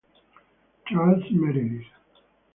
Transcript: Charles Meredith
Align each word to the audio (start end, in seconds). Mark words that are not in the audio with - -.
Charles 0.87 1.29
Meredith 1.29 1.85